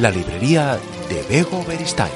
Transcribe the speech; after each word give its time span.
La 0.00 0.10
librería 0.10 0.76
de 1.08 1.22
Bego 1.26 1.64
Beristain. 1.66 2.12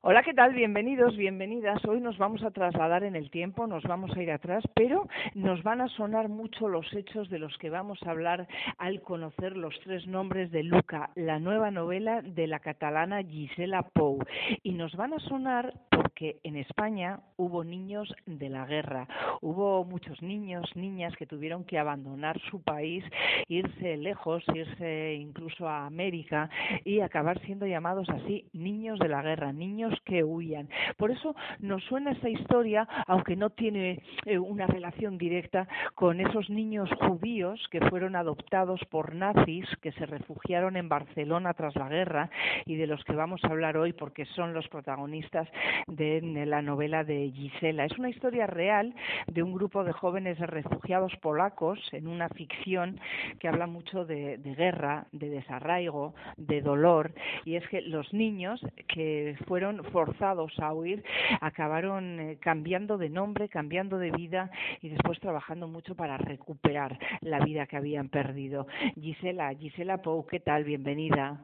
Hola, 0.00 0.22
¿qué 0.22 0.32
tal? 0.32 0.54
Bienvenidos, 0.54 1.14
bienvenidas. 1.14 1.84
Hoy 1.84 2.00
nos 2.00 2.16
vamos 2.16 2.42
a 2.42 2.50
trasladar 2.50 3.04
en 3.04 3.14
el 3.14 3.30
tiempo, 3.30 3.66
nos 3.66 3.82
vamos 3.82 4.16
a 4.16 4.22
ir 4.22 4.30
atrás, 4.30 4.64
pero 4.74 5.06
nos 5.34 5.62
van 5.62 5.82
a 5.82 5.88
sonar 5.88 6.30
mucho 6.30 6.66
los 6.66 6.90
hechos 6.94 7.28
de 7.28 7.38
los 7.38 7.58
que 7.58 7.68
vamos 7.68 7.98
a 8.06 8.10
hablar 8.12 8.48
al 8.78 9.02
conocer 9.02 9.54
los 9.54 9.78
tres 9.84 10.06
nombres 10.06 10.50
de 10.50 10.62
Luca, 10.62 11.10
la 11.14 11.38
nueva 11.38 11.70
novela 11.70 12.22
de 12.22 12.46
la 12.46 12.60
catalana 12.60 13.22
Gisela 13.22 13.82
Pou. 13.82 14.24
Y 14.62 14.72
nos 14.72 14.96
van 14.96 15.12
a 15.12 15.18
sonar 15.18 15.74
porque 16.18 16.40
en 16.42 16.56
España 16.56 17.20
hubo 17.36 17.62
niños 17.62 18.12
de 18.26 18.48
la 18.48 18.66
guerra, 18.66 19.06
hubo 19.40 19.84
muchos 19.84 20.20
niños, 20.20 20.68
niñas 20.74 21.14
que 21.14 21.26
tuvieron 21.26 21.62
que 21.62 21.78
abandonar 21.78 22.40
su 22.50 22.60
país, 22.60 23.04
irse 23.46 23.96
lejos, 23.96 24.42
irse 24.52 25.14
incluso 25.14 25.68
a 25.68 25.86
América 25.86 26.50
y 26.84 26.98
acabar 27.02 27.40
siendo 27.42 27.68
llamados 27.68 28.08
así 28.10 28.48
niños 28.52 28.98
de 28.98 29.08
la 29.08 29.22
guerra, 29.22 29.52
niños 29.52 29.94
que 30.04 30.24
huían. 30.24 30.68
Por 30.96 31.12
eso 31.12 31.36
nos 31.60 31.84
suena 31.84 32.10
esa 32.10 32.28
historia, 32.28 32.88
aunque 33.06 33.36
no 33.36 33.50
tiene 33.50 34.02
eh, 34.26 34.40
una 34.40 34.66
relación 34.66 35.18
directa 35.18 35.68
con 35.94 36.20
esos 36.20 36.50
niños 36.50 36.90
judíos 36.98 37.64
que 37.70 37.80
fueron 37.88 38.16
adoptados 38.16 38.80
por 38.90 39.14
nazis, 39.14 39.66
que 39.82 39.92
se 39.92 40.04
refugiaron 40.04 40.76
en 40.76 40.88
Barcelona 40.88 41.54
tras 41.54 41.76
la 41.76 41.88
guerra 41.88 42.28
y 42.66 42.74
de 42.74 42.88
los 42.88 43.04
que 43.04 43.12
vamos 43.12 43.40
a 43.44 43.48
hablar 43.48 43.76
hoy 43.76 43.92
porque 43.92 44.24
son 44.24 44.52
los 44.52 44.66
protagonistas 44.66 45.46
de 45.86 46.07
la 46.46 46.62
novela 46.62 47.04
de 47.04 47.30
Gisela. 47.30 47.84
Es 47.84 47.98
una 47.98 48.10
historia 48.10 48.46
real 48.46 48.94
de 49.26 49.42
un 49.42 49.52
grupo 49.52 49.84
de 49.84 49.92
jóvenes 49.92 50.38
refugiados 50.38 51.14
polacos 51.16 51.78
en 51.92 52.08
una 52.08 52.28
ficción 52.30 53.00
que 53.38 53.48
habla 53.48 53.66
mucho 53.66 54.04
de, 54.04 54.38
de 54.38 54.54
guerra, 54.54 55.06
de 55.12 55.28
desarraigo, 55.28 56.14
de 56.36 56.60
dolor 56.62 57.12
y 57.44 57.56
es 57.56 57.66
que 57.68 57.80
los 57.82 58.12
niños 58.12 58.60
que 58.88 59.36
fueron 59.46 59.84
forzados 59.84 60.52
a 60.58 60.72
huir, 60.72 61.04
acabaron 61.40 62.20
eh, 62.20 62.38
cambiando 62.40 62.98
de 62.98 63.08
nombre, 63.08 63.48
cambiando 63.48 63.98
de 63.98 64.10
vida 64.10 64.50
y 64.82 64.88
después 64.88 65.20
trabajando 65.20 65.68
mucho 65.68 65.94
para 65.94 66.16
recuperar 66.18 66.98
la 67.20 67.40
vida 67.40 67.66
que 67.66 67.76
habían 67.76 68.08
perdido. 68.08 68.66
Gisela, 69.00 69.54
Gisela 69.54 69.98
Pou, 69.98 70.26
¿qué 70.26 70.40
tal? 70.40 70.64
Bienvenida. 70.64 71.40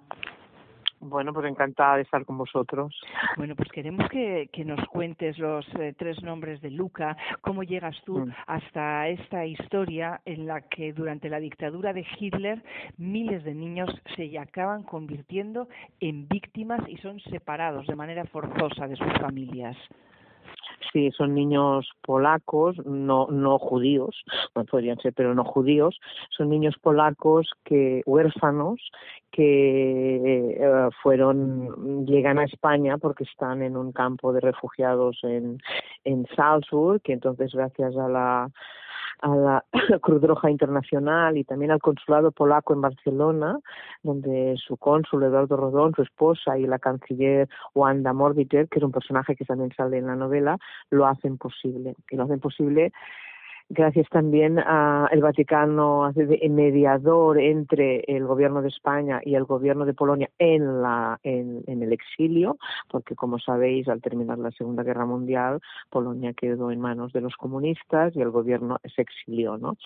Bueno, 1.05 1.33
pues 1.35 1.47
encantada 1.47 1.97
de 1.97 2.03
estar 2.03 2.25
con 2.25 2.39
vosotros. 2.39 2.99
Bueno, 3.37 3.55
pues 3.55 3.71
queremos 3.71 4.09
que, 4.09 4.49
que 4.53 4.65
nos 4.65 4.83
cuentes 4.89 5.39
los 5.39 5.67
eh, 5.79 5.95
tres 5.99 6.23
nombres 6.23 6.61
de 6.63 6.71
Luca, 6.71 7.17
cómo 7.43 7.63
llegas 7.63 7.97
tú 8.05 8.15
Mm. 8.25 8.33
hasta 8.47 9.09
esta 9.09 9.45
historia 9.45 10.21
en 10.25 10.47
la 10.47 10.63
que 10.63 10.93
durante 10.93 11.29
la 11.29 11.41
dictadura 11.41 11.93
de 11.93 12.07
Hitler 12.19 12.63
miles 12.97 13.45
de 13.45 13.55
niños 13.55 13.91
se 14.17 14.39
acaban 14.39 14.83
convirtiendo 14.83 15.69
en 16.01 16.27
víctimas 16.29 16.81
y 16.89 16.97
son 16.99 17.21
separados 17.21 17.87
de 17.87 17.97
manera 17.97 18.25
forzosa 18.25 18.89
de 18.89 18.97
sus 18.97 19.13
familias. 19.21 19.77
Sí, 20.93 21.11
son 21.13 21.35
niños 21.35 21.89
polacos, 22.03 22.77
no, 22.85 23.27
no 23.29 23.59
judíos, 23.59 24.25
bueno, 24.55 24.69
podrían 24.71 24.99
ser, 24.99 25.13
pero 25.13 25.35
no 25.35 25.45
judíos. 25.45 25.99
Son 26.37 26.49
niños 26.49 26.77
polacos 26.81 27.51
que 27.65 28.03
huérfanos 28.07 28.81
que 29.31 30.55
eh, 30.57 30.89
fueron 31.03 32.07
llegan 32.07 32.39
a 32.39 32.45
España 32.45 32.99
porque 32.99 33.25
están 33.25 33.63
en 33.63 33.77
un 33.77 33.91
campo 33.91 34.33
de 34.33 34.41
refugiados 34.41 35.19
en 35.25 35.59
en 36.05 36.27
Salzburg, 36.37 37.01
que 37.03 37.13
entonces 37.15 37.53
gracias 37.53 37.97
a 37.97 38.09
la 38.09 38.51
a 39.23 39.29
la 39.89 39.99
Cruz 40.01 40.23
Roja 40.23 40.51
Internacional 40.51 41.37
y 41.37 41.45
también 41.45 41.71
al 41.71 41.81
consulado 41.81 42.33
polaco 42.33 42.75
en 42.75 42.81
Barcelona, 42.81 43.59
donde 44.03 44.57
su 44.57 44.77
cónsul 44.77 45.25
Eduardo 45.25 45.57
Rodón, 45.57 45.95
su 45.95 46.03
esposa 46.03 46.59
y 46.59 46.67
la 46.67 46.79
canciller 46.79 47.49
Wanda 47.75 48.13
Morbiter, 48.13 48.69
que 48.69 48.79
es 48.79 48.85
un 48.85 48.93
personaje 48.93 49.37
que 49.37 49.45
también 49.45 49.73
sale 49.77 49.99
en 49.99 50.07
la 50.07 50.17
novela, 50.17 50.59
lo 50.91 51.07
hacen 51.07 51.39
posible. 51.39 51.95
Y 52.11 52.17
lo 52.17 52.25
hacen 52.25 52.41
posible 52.41 52.93
gracias 53.69 54.09
también 54.11 54.59
a 54.59 55.09
el 55.11 55.23
Vaticano 55.23 56.05
hace 56.05 56.27
de 56.27 56.49
mediador 56.51 57.39
entre 57.41 58.05
el 58.07 58.27
gobierno 58.27 58.61
de 58.61 58.69
España 58.69 59.21
y 59.25 59.35
el 59.35 59.45
gobierno 59.45 59.87
de 59.87 59.95
Polonia 59.95 60.31
en 60.39 60.83
la 60.83 61.19
en, 61.23 61.63
en 61.67 61.83
el 61.83 61.93
exilio 61.93 62.59
porque 62.91 63.15
como 63.15 63.39
sabéis 63.39 63.89
al 63.89 64.03
terminar 64.03 64.39
la 64.39 64.51
Segunda 64.51 64.83
Guerra 64.83 65.07
Mundial 65.07 65.61
Polonia 65.91 66.35
quedó 66.35 66.71
en 66.71 66.81
manos 66.81 67.13
de 67.13 67.23
los 67.23 67.35
comunistas 67.37 68.15
y 68.15 68.21
el 68.21 68.31
gobierno 68.31 68.79
se 68.95 69.01
exilió 69.01 69.57
no 69.57 69.77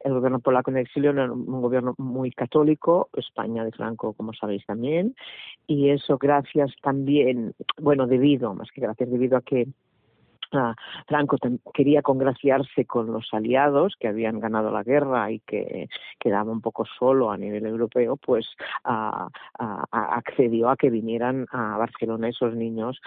el 0.00 0.14
gobierno 0.14 0.40
polaco 0.40 0.70
en 0.70 0.78
el 0.78 0.84
exilio 0.84 1.10
era 1.10 1.30
un 1.30 1.60
gobierno 1.60 1.94
muy 1.98 2.30
católico 2.30 3.10
España 3.16 3.64
de 3.64 3.72
Franco 3.72 4.14
como 4.14 4.32
sabéis 4.32 4.64
también 4.64 5.14
y 5.66 5.90
eso 5.90 6.16
gracias 6.16 6.72
también 6.82 7.54
bueno 7.80 8.06
debido 8.06 8.54
más 8.54 8.70
que 8.70 8.80
gracias 8.80 9.10
debido 9.10 9.36
a 9.36 9.42
que 9.42 9.68
Franco 11.06 11.36
quería 11.72 12.02
congraciarse 12.02 12.84
con 12.84 13.12
los 13.12 13.28
aliados 13.32 13.94
que 13.98 14.08
habían 14.08 14.40
ganado 14.40 14.70
la 14.70 14.82
guerra 14.82 15.30
y 15.30 15.40
que 15.40 15.88
quedaba 16.18 16.52
un 16.52 16.60
poco 16.60 16.84
solo 16.98 17.30
a 17.30 17.36
nivel 17.36 17.66
europeo, 17.66 18.16
pues 18.16 18.46
accedió 19.90 20.70
a 20.70 20.76
que 20.76 20.90
vinieran 20.90 21.46
a 21.52 21.76
Barcelona 21.78 22.28
esos 22.28 22.54
niños 22.54 23.00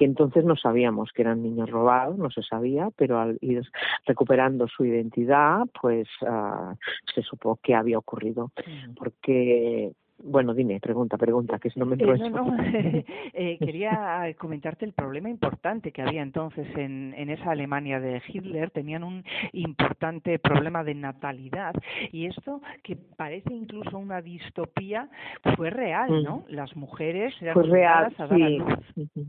que 0.00 0.06
entonces 0.06 0.44
no 0.46 0.56
sabíamos 0.56 1.10
que 1.12 1.20
eran 1.20 1.42
niños 1.42 1.68
robados, 1.68 2.16
no 2.16 2.30
se 2.30 2.42
sabía, 2.42 2.88
pero 2.96 3.20
al 3.20 3.36
ir 3.42 3.62
recuperando 4.06 4.66
su 4.66 4.86
identidad, 4.86 5.64
pues 5.78 6.08
ah, 6.26 6.74
se 7.14 7.22
supo 7.22 7.58
que 7.62 7.74
había 7.74 7.98
ocurrido. 7.98 8.50
Porque, 8.96 9.92
bueno, 10.22 10.54
dime, 10.54 10.80
pregunta, 10.80 11.16
pregunta, 11.16 11.58
que 11.58 11.70
si 11.70 11.78
no 11.78 11.86
me 11.86 11.96
Eh, 11.96 11.98
entro 12.00 12.16
no, 12.16 12.26
eso. 12.26 12.30
no, 12.30 12.56
eh, 13.32 13.58
quería 13.58 14.34
comentarte 14.38 14.84
el 14.84 14.92
problema 14.92 15.28
importante 15.30 15.92
que 15.92 16.02
había 16.02 16.22
entonces 16.22 16.66
en, 16.76 17.14
en 17.16 17.30
esa 17.30 17.50
Alemania 17.52 18.00
de 18.00 18.22
Hitler. 18.26 18.70
Tenían 18.70 19.04
un 19.04 19.24
importante 19.52 20.38
problema 20.38 20.84
de 20.84 20.94
natalidad 20.94 21.74
y 22.12 22.26
esto, 22.26 22.60
que 22.82 22.96
parece 22.96 23.52
incluso 23.54 23.98
una 23.98 24.20
distopía, 24.20 25.08
fue 25.56 25.70
real, 25.70 26.22
¿no? 26.22 26.44
Las 26.48 26.74
mujeres 26.76 27.34
eran 27.40 27.54
Fue 27.54 27.64
real, 27.64 28.06
obligadas 28.06 28.20
a 28.20 28.26
dar 28.26 28.42
a 28.42 28.46
sí. 28.46 28.58
luz. 28.58 29.28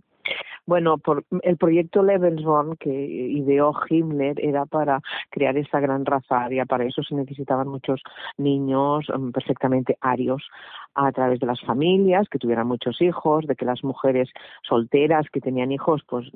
Bueno, 0.71 0.99
por, 0.99 1.25
el 1.41 1.57
proyecto 1.57 2.01
Lebensborn 2.01 2.77
que 2.77 2.89
ideó 2.89 3.73
Himmler 3.89 4.39
era 4.39 4.65
para 4.65 5.01
crear 5.29 5.57
esa 5.57 5.81
gran 5.81 6.05
raza 6.05 6.45
aria. 6.45 6.65
Para 6.65 6.85
eso 6.85 7.03
se 7.03 7.13
necesitaban 7.13 7.67
muchos 7.67 8.01
niños 8.37 9.05
mm, 9.13 9.31
perfectamente 9.31 9.97
arios 9.99 10.47
a 10.95 11.11
través 11.11 11.41
de 11.41 11.45
las 11.45 11.59
familias 11.61 12.27
que 12.29 12.39
tuvieran 12.39 12.67
muchos 12.67 13.01
hijos, 13.01 13.47
de 13.47 13.55
que 13.55 13.65
las 13.65 13.83
mujeres 13.83 14.29
solteras 14.61 15.25
que 15.29 15.41
tenían 15.41 15.71
hijos 15.73 16.03
pues 16.07 16.27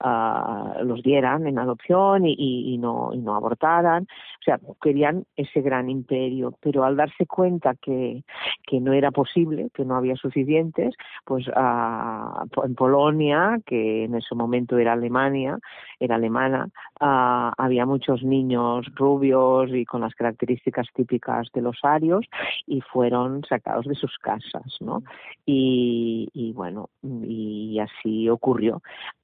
ah, 0.00 0.74
los 0.82 1.02
dieran 1.02 1.46
en 1.46 1.58
adopción 1.58 2.26
y, 2.26 2.34
y, 2.38 2.74
y 2.74 2.78
no 2.78 3.10
y 3.14 3.18
no 3.18 3.36
abortaran. 3.36 4.02
O 4.04 4.44
sea, 4.44 4.60
querían 4.82 5.24
ese 5.34 5.62
gran 5.62 5.88
imperio, 5.88 6.52
pero 6.60 6.84
al 6.84 6.96
darse 6.96 7.24
cuenta 7.24 7.74
que 7.74 8.22
que 8.66 8.80
no 8.80 8.92
era 8.92 9.12
posible, 9.12 9.70
que 9.72 9.84
no 9.84 9.96
había 9.96 10.16
suficientes, 10.16 10.94
pues 11.24 11.46
ah, 11.54 12.44
en 12.64 12.74
Polonia, 12.74 13.45
que 13.64 14.04
en 14.04 14.14
ese 14.14 14.34
momento 14.34 14.78
era 14.78 14.92
Alemania, 14.92 15.58
era 16.00 16.16
alemana, 16.16 16.68
ah, 17.00 17.52
había 17.56 17.86
muchos 17.86 18.22
niños 18.22 18.86
rubios 18.94 19.70
y 19.72 19.84
con 19.84 20.00
las 20.00 20.14
características 20.14 20.86
típicas 20.94 21.48
de 21.52 21.62
los 21.62 21.78
arios 21.82 22.26
y 22.66 22.80
fueron 22.80 23.44
sacados 23.44 23.86
de 23.86 23.94
sus 23.94 24.16
casas, 24.18 24.76
¿no? 24.80 25.02
Y, 25.44 26.28
y 26.32 26.52
bueno, 26.52 26.90
y 27.02 27.78
así 27.78 28.28
ocurrió. 28.28 28.82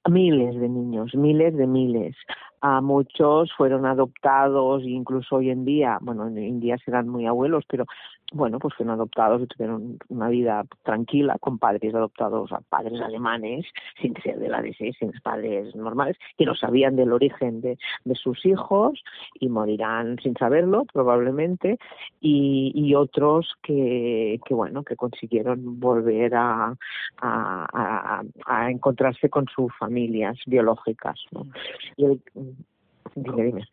Miles 0.09 0.59
de 0.59 0.69
niños, 0.69 1.15
miles 1.15 1.55
de 1.55 1.67
miles. 1.67 2.15
A 2.65 2.79
muchos 2.79 3.51
fueron 3.57 3.85
adoptados, 3.85 4.83
incluso 4.83 5.35
hoy 5.35 5.49
en 5.49 5.65
día, 5.65 5.97
bueno, 5.99 6.27
en 6.27 6.61
día 6.61 6.77
serán 6.77 7.09
muy 7.09 7.25
abuelos, 7.25 7.65
pero 7.67 7.85
bueno, 8.31 8.57
pues 8.57 8.73
fueron 8.73 8.95
adoptados 8.95 9.41
y 9.41 9.47
tuvieron 9.47 9.99
una 10.07 10.29
vida 10.29 10.63
tranquila 10.83 11.37
con 11.41 11.59
padres 11.59 11.93
adoptados, 11.93 12.53
a 12.53 12.61
padres 12.61 13.01
alemanes, 13.01 13.65
sin 14.01 14.15
ser 14.23 14.39
de 14.39 14.47
la 14.47 14.61
DSS, 14.61 14.97
sin 14.97 15.11
padres 15.21 15.75
normales, 15.75 16.17
que 16.37 16.45
no 16.45 16.55
sabían 16.55 16.95
del 16.95 17.11
origen 17.11 17.59
de, 17.59 17.77
de 18.05 18.15
sus 18.15 18.45
hijos 18.45 19.03
y 19.41 19.49
morirán 19.49 20.17
sin 20.23 20.33
saberlo, 20.35 20.85
probablemente, 20.91 21.77
y, 22.21 22.71
y 22.73 22.95
otros 22.95 23.53
que, 23.61 24.39
que, 24.45 24.53
bueno, 24.53 24.83
que 24.83 24.95
consiguieron 24.95 25.81
volver 25.81 26.33
a, 26.33 26.75
a, 27.21 28.23
a, 28.45 28.71
encontrarse 28.71 29.29
con 29.29 29.47
sus 29.53 29.71
familias 29.77 30.37
biológicas. 30.45 31.19
¿no? 31.31 31.45
Y 31.97 32.05
el, 32.05 32.21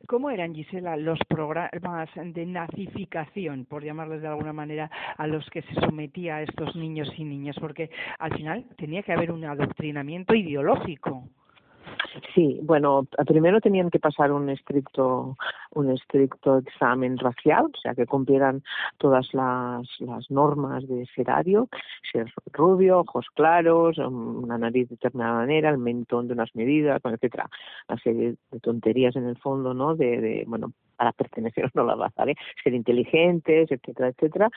¿Cómo 0.06 0.30
eran, 0.30 0.54
Gisela, 0.54 0.96
los 0.96 1.18
programas 1.28 2.10
de 2.14 2.44
nazificación, 2.44 3.64
por 3.64 3.82
llamarles 3.82 4.20
de 4.20 4.28
alguna 4.28 4.52
manera, 4.52 4.90
a 5.16 5.26
los 5.26 5.48
que 5.50 5.62
se 5.62 5.74
sometía 5.74 6.36
a 6.36 6.42
estos 6.42 6.76
niños 6.76 7.10
y 7.16 7.24
niñas? 7.24 7.56
Porque 7.58 7.90
al 8.18 8.34
final 8.34 8.64
tenía 8.76 9.02
que 9.02 9.12
haber 9.12 9.32
un 9.32 9.44
adoctrinamiento 9.44 10.34
ideológico. 10.34 11.24
Sí, 12.34 12.60
bueno, 12.62 13.06
primero 13.26 13.60
tenían 13.60 13.90
que 13.90 13.98
pasar 13.98 14.32
un 14.32 14.48
estricto, 14.50 15.36
un 15.72 15.90
estricto 15.90 16.58
examen 16.58 17.18
racial, 17.18 17.66
o 17.66 17.80
sea, 17.80 17.94
que 17.94 18.06
cumplieran 18.06 18.62
todas 18.98 19.32
las, 19.32 19.86
las 20.00 20.30
normas 20.30 20.86
de 20.88 21.06
serario, 21.14 21.68
ser 22.12 22.32
rubio, 22.52 23.00
ojos 23.00 23.26
claros, 23.34 23.98
una 23.98 24.58
nariz 24.58 24.88
de 24.88 24.96
determinada 24.96 25.34
manera, 25.34 25.70
el 25.70 25.78
mentón 25.78 26.28
de 26.28 26.34
unas 26.34 26.54
medidas, 26.54 27.00
etcétera, 27.04 27.48
una 27.88 27.98
serie 27.98 28.36
de 28.50 28.60
tonterías 28.60 29.16
en 29.16 29.26
el 29.26 29.36
fondo, 29.38 29.74
¿no? 29.74 29.94
De, 29.94 30.20
de 30.20 30.44
bueno, 30.46 30.72
para 31.00 31.12
pertenecer 31.12 31.70
no 31.74 31.84
la 31.84 31.94
vas 31.94 32.14
¿vale? 32.14 32.36
ser 32.62 32.74
inteligentes, 32.74 33.72
etcétera, 33.72 34.08
etcétera. 34.08 34.50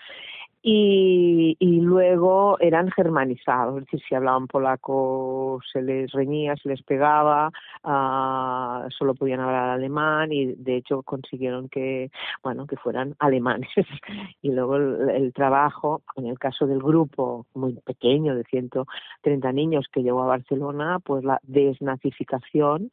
Y, 0.65 1.57
y 1.59 1.81
luego 1.81 2.57
eran 2.61 2.89
germanizados, 2.89 3.79
es 3.79 3.83
decir, 3.83 4.01
si 4.07 4.15
hablaban 4.15 4.47
polaco 4.47 5.59
se 5.71 5.81
les 5.81 6.09
reñía, 6.13 6.55
se 6.55 6.69
les 6.69 6.81
pegaba, 6.83 7.51
uh, 7.83 8.89
solo 8.89 9.13
podían 9.13 9.41
hablar 9.41 9.71
alemán 9.71 10.31
y 10.31 10.53
de 10.53 10.77
hecho 10.77 11.03
consiguieron 11.03 11.67
que, 11.67 12.11
bueno, 12.41 12.65
que 12.65 12.77
fueran 12.77 13.13
alemanes. 13.19 13.69
y 14.41 14.51
luego 14.51 14.77
el, 14.77 15.09
el, 15.09 15.33
trabajo, 15.33 16.01
en 16.15 16.27
el 16.27 16.39
caso 16.39 16.65
del 16.65 16.79
grupo 16.81 17.45
muy 17.53 17.73
pequeño 17.85 18.33
de 18.33 18.45
130 18.45 19.51
niños 19.51 19.87
que 19.91 20.01
llegó 20.01 20.23
a 20.23 20.27
Barcelona, 20.27 20.99
pues 21.03 21.25
la 21.25 21.41
desnazificación 21.43 22.89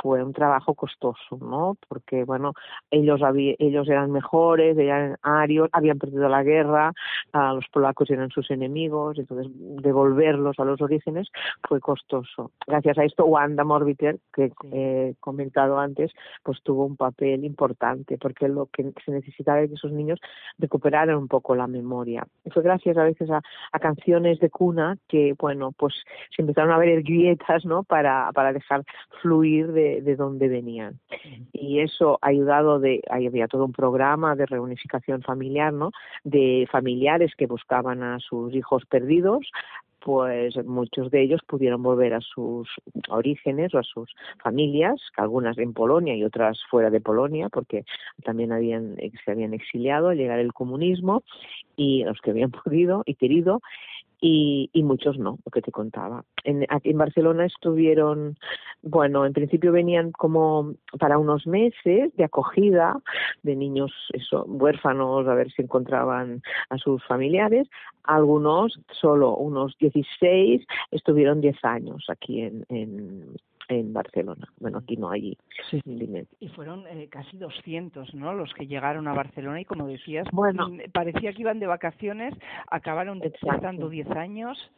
fue 0.00 0.22
un 0.22 0.32
trabajo 0.32 0.74
costoso, 0.74 1.38
¿no? 1.40 1.76
Porque, 1.88 2.22
bueno, 2.22 2.54
ellos, 2.90 3.22
había, 3.22 3.54
ellos 3.58 3.88
eran 3.88 4.10
mejores, 4.10 4.76
eran 4.78 5.16
arios, 5.22 5.68
habían 5.72 5.98
perdido 5.98 6.28
la 6.28 6.42
guerra, 6.42 6.92
uh, 7.34 7.54
los 7.54 7.66
polacos 7.72 8.10
eran 8.10 8.30
sus 8.30 8.50
enemigos, 8.50 9.18
entonces 9.18 9.50
devolverlos 9.54 10.58
a 10.58 10.64
los 10.64 10.80
orígenes 10.80 11.28
fue 11.68 11.80
costoso. 11.80 12.50
Gracias 12.66 12.98
a 12.98 13.04
esto, 13.04 13.24
Wanda 13.26 13.64
Morbiter, 13.64 14.18
que 14.32 14.52
he 14.72 15.14
comentado 15.20 15.78
antes, 15.78 16.12
pues 16.42 16.62
tuvo 16.62 16.84
un 16.84 16.96
papel 16.96 17.44
importante, 17.44 18.18
porque 18.18 18.48
lo 18.48 18.66
que 18.66 18.92
se 19.04 19.12
necesitaba 19.12 19.60
es 19.60 19.68
que 19.68 19.74
esos 19.74 19.92
niños 19.92 20.18
recuperaran 20.58 21.16
un 21.16 21.28
poco 21.28 21.54
la 21.54 21.66
memoria. 21.66 22.26
Y 22.44 22.50
fue 22.50 22.62
gracias 22.62 22.96
a 22.96 23.04
veces 23.04 23.30
a, 23.30 23.42
a 23.72 23.78
canciones 23.78 24.38
de 24.40 24.50
cuna 24.50 24.96
que, 25.08 25.34
bueno, 25.38 25.72
pues 25.72 25.94
se 26.34 26.42
empezaron 26.42 26.72
a 26.72 26.78
ver 26.78 27.02
grietas, 27.02 27.64
¿no? 27.64 27.82
Para, 27.82 28.30
para 28.32 28.52
dejar 28.52 28.84
fluir 29.22 29.72
de, 29.72 30.02
de 30.02 30.16
dónde 30.16 30.48
venían. 30.48 30.98
Y 31.52 31.80
eso 31.80 32.18
ha 32.22 32.28
ayudado 32.28 32.69
de, 32.78 33.02
había 33.10 33.48
todo 33.48 33.64
un 33.64 33.72
programa 33.72 34.36
de 34.36 34.46
reunificación 34.46 35.22
familiar, 35.22 35.72
¿no? 35.72 35.90
De 36.24 36.68
familiares 36.70 37.32
que 37.36 37.46
buscaban 37.46 38.02
a 38.02 38.18
sus 38.20 38.54
hijos 38.54 38.84
perdidos, 38.86 39.50
pues 40.00 40.56
muchos 40.64 41.10
de 41.10 41.22
ellos 41.22 41.40
pudieron 41.46 41.82
volver 41.82 42.14
a 42.14 42.20
sus 42.20 42.68
orígenes 43.08 43.74
o 43.74 43.78
a 43.78 43.82
sus 43.82 44.10
familias, 44.42 45.00
algunas 45.16 45.58
en 45.58 45.74
Polonia 45.74 46.16
y 46.16 46.24
otras 46.24 46.58
fuera 46.70 46.90
de 46.90 47.00
Polonia, 47.00 47.48
porque 47.50 47.84
también 48.24 48.52
habían, 48.52 48.96
se 49.24 49.30
habían 49.30 49.54
exiliado 49.54 50.08
al 50.08 50.16
llegar 50.16 50.38
el 50.38 50.52
comunismo, 50.52 51.22
y 51.76 52.04
los 52.04 52.18
que 52.20 52.30
habían 52.30 52.50
podido 52.64 53.02
y 53.06 53.14
querido, 53.14 53.60
y, 54.20 54.70
y 54.72 54.82
muchos 54.82 55.18
no, 55.18 55.38
lo 55.44 55.50
que 55.50 55.62
te 55.62 55.72
contaba. 55.72 56.24
En, 56.44 56.66
aquí 56.68 56.90
en 56.90 56.98
Barcelona 56.98 57.46
estuvieron, 57.46 58.36
bueno, 58.82 59.24
en 59.24 59.32
principio 59.32 59.72
venían 59.72 60.12
como 60.12 60.74
para 60.98 61.18
unos 61.18 61.46
meses 61.46 62.14
de 62.16 62.24
acogida 62.24 62.98
de 63.42 63.56
niños 63.56 63.92
eso, 64.12 64.44
huérfanos, 64.44 65.26
a 65.26 65.34
ver 65.34 65.50
si 65.52 65.62
encontraban 65.62 66.42
a 66.68 66.78
sus 66.78 67.04
familiares. 67.06 67.68
Algunos, 68.04 68.80
solo 68.90 69.36
unos 69.36 69.76
16, 69.78 70.66
estuvieron 70.90 71.40
10 71.40 71.64
años 71.64 72.04
aquí 72.08 72.42
en, 72.42 72.64
en, 72.68 73.36
en 73.78 73.92
Barcelona. 73.92 74.48
Bueno, 74.58 74.78
aquí 74.78 74.96
no 74.96 75.10
hay 75.10 75.36
sí. 75.70 75.80
Y 76.40 76.48
fueron 76.48 76.86
eh, 76.88 77.08
casi 77.10 77.36
200, 77.36 78.14
¿no? 78.14 78.34
Los 78.34 78.52
que 78.54 78.66
llegaron 78.66 79.08
a 79.08 79.14
Barcelona 79.14 79.60
y 79.60 79.64
como 79.64 79.86
decías, 79.86 80.26
bueno, 80.32 80.68
parecía 80.92 81.32
que 81.32 81.42
iban 81.42 81.60
de 81.60 81.66
vacaciones, 81.66 82.34
acabaron 82.68 83.20
estando 83.22 83.88
10 83.88 84.10
años. 84.10 84.70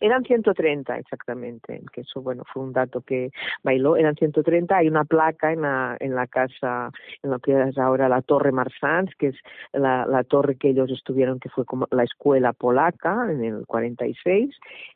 Eran 0.00 0.24
130 0.24 0.98
exactamente, 0.98 1.82
que 1.92 2.02
eso 2.02 2.22
bueno 2.22 2.44
fue 2.52 2.62
un 2.62 2.72
dato 2.72 3.00
que 3.00 3.30
bailó, 3.62 3.96
eran 3.96 4.14
130, 4.14 4.76
hay 4.76 4.88
una 4.88 5.04
placa 5.04 5.52
en 5.52 5.62
la, 5.62 5.96
en 6.00 6.14
la 6.14 6.26
casa, 6.26 6.90
en 7.22 7.30
lo 7.30 7.38
que 7.38 7.60
es 7.68 7.78
ahora 7.78 8.08
la 8.08 8.22
Torre 8.22 8.52
Marsans, 8.52 9.10
que 9.18 9.28
es 9.28 9.36
la, 9.72 10.06
la 10.06 10.24
torre 10.24 10.56
que 10.56 10.70
ellos 10.70 10.90
estuvieron, 10.90 11.38
que 11.40 11.48
fue 11.48 11.64
como 11.64 11.86
la 11.90 12.04
escuela 12.04 12.52
polaca 12.52 13.30
en 13.30 13.44
el 13.44 13.66
46, 13.66 14.54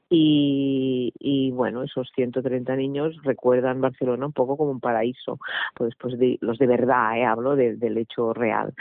y, 0.09 1.13
y 1.19 1.51
bueno, 1.51 1.83
esos 1.83 2.11
130 2.15 2.77
niños 2.77 3.17
recuerdan 3.25 3.81
Barcelona 3.81 4.27
un 4.27 4.33
poco 4.33 4.57
como 4.57 4.71
un 4.71 4.81
paraíso, 4.81 5.41
pues, 5.75 5.95
pues 5.99 6.19
de, 6.19 6.39
los 6.41 6.59
de 6.59 6.67
verdad, 6.67 7.19
¿eh? 7.19 7.25
hablo 7.25 7.57
de, 7.57 7.77
del 7.77 7.99
hecho 7.99 8.33
real. 8.33 8.73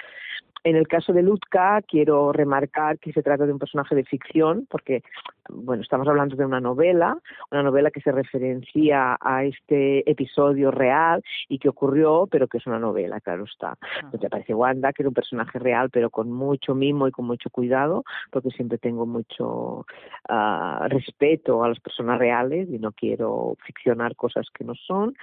En 0.65 0.75
el 0.75 0.87
caso 0.87 1.13
de 1.13 1.21
Lutka, 1.21 1.79
quiero 1.83 2.33
remarcar 2.33 2.97
que 2.97 3.13
se 3.13 3.21
trata 3.21 3.45
de 3.45 3.53
un 3.53 3.59
personaje 3.59 3.93
de 3.93 4.03
ficción, 4.03 4.65
porque, 4.67 5.03
bueno, 5.47 5.83
estamos 5.83 6.07
hablando 6.07 6.35
de 6.35 6.43
una 6.43 6.59
novela, 6.59 7.19
una 7.51 7.61
novela 7.61 7.91
que 7.91 8.01
se 8.01 8.11
referencia 8.11 9.15
a 9.21 9.43
este 9.43 10.09
episodio 10.09 10.71
real 10.71 11.21
y 11.49 11.59
que 11.59 11.69
ocurrió, 11.69 12.27
pero 12.31 12.47
que 12.47 12.57
es 12.57 12.65
una 12.65 12.79
novela, 12.79 13.21
claro 13.21 13.43
está. 13.43 13.77
Uh 14.11 14.17
-huh. 14.17 14.27
parece 14.27 14.55
Wanda, 14.55 14.91
que 14.91 15.03
era 15.03 15.09
un 15.09 15.13
personaje 15.13 15.59
real, 15.59 15.91
pero 15.91 16.09
con 16.09 16.31
mucho 16.31 16.73
mimo 16.73 17.07
y 17.07 17.11
con 17.11 17.27
mucho 17.27 17.51
cuidado, 17.51 18.03
porque 18.31 18.49
siempre 18.49 18.79
tengo 18.79 19.05
mucho 19.05 19.85
uh, 20.29 20.87
respeto 20.87 21.63
a 21.63 21.69
las 21.69 21.79
personas 21.79 22.17
reales 22.17 22.67
y 22.71 22.79
no 22.79 22.91
quiero 22.91 23.55
ficcionar 23.63 24.15
cosas 24.15 24.47
que 24.51 24.63
no 24.63 24.73
son. 24.73 25.13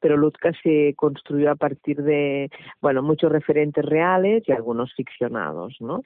Pero 0.00 0.18
Lutka 0.18 0.52
se 0.62 0.92
construyó 0.94 1.50
a 1.50 1.56
partir 1.56 2.02
de, 2.02 2.50
bueno, 2.82 3.02
muchos 3.02 3.32
referentes 3.32 3.84
reales 3.84 4.42
y 4.46 4.52
algunos 4.52 4.89
ficcionados, 4.94 5.76
¿no? 5.80 6.02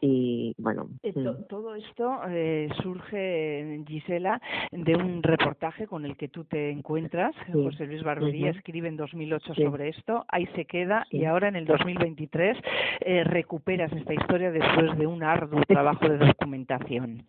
Y 0.00 0.54
bueno. 0.58 0.88
Esto, 1.02 1.34
todo 1.48 1.74
esto 1.74 2.20
eh, 2.28 2.68
surge, 2.82 3.82
Gisela, 3.86 4.40
de 4.70 4.94
un 4.96 5.22
reportaje 5.22 5.86
con 5.86 6.04
el 6.04 6.16
que 6.16 6.28
tú 6.28 6.44
te 6.44 6.70
encuentras. 6.70 7.34
Sí. 7.46 7.52
José 7.52 7.86
Luis 7.86 8.02
Barbería 8.02 8.50
uh 8.50 8.54
-huh. 8.54 8.56
escribe 8.56 8.88
en 8.88 8.96
2008 8.96 9.54
sí. 9.54 9.62
sobre 9.62 9.88
esto. 9.88 10.24
Ahí 10.28 10.46
se 10.54 10.64
queda 10.64 11.06
sí. 11.10 11.18
y 11.18 11.24
ahora 11.24 11.48
en 11.48 11.56
el 11.56 11.66
2023 11.66 12.58
eh, 13.00 13.24
recuperas 13.24 13.92
esta 13.92 14.14
historia 14.14 14.50
después 14.50 14.96
de 14.96 15.06
un 15.06 15.22
arduo 15.22 15.62
trabajo 15.66 16.08
de 16.08 16.18
documentación. 16.18 17.24